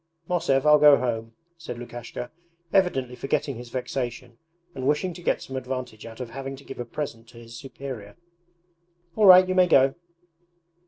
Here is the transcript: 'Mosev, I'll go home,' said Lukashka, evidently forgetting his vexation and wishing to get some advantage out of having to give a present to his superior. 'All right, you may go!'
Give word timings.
'Mosev, 0.27 0.65
I'll 0.65 0.79
go 0.79 0.97
home,' 0.97 1.33
said 1.59 1.77
Lukashka, 1.77 2.31
evidently 2.73 3.15
forgetting 3.15 3.55
his 3.57 3.69
vexation 3.69 4.39
and 4.73 4.87
wishing 4.87 5.13
to 5.13 5.21
get 5.21 5.43
some 5.43 5.55
advantage 5.55 6.07
out 6.07 6.19
of 6.19 6.31
having 6.31 6.55
to 6.55 6.63
give 6.63 6.79
a 6.79 6.85
present 6.85 7.27
to 7.29 7.37
his 7.37 7.55
superior. 7.55 8.17
'All 9.15 9.27
right, 9.27 9.47
you 9.47 9.53
may 9.53 9.67
go!' 9.67 9.93